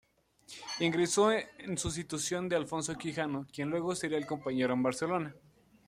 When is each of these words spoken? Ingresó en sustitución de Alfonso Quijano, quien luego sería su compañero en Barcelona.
Ingresó 0.79 1.31
en 1.31 1.77
sustitución 1.77 2.49
de 2.49 2.55
Alfonso 2.55 2.95
Quijano, 2.97 3.45
quien 3.53 3.69
luego 3.69 3.93
sería 3.93 4.19
su 4.19 4.25
compañero 4.25 4.73
en 4.73 4.81
Barcelona. 4.81 5.35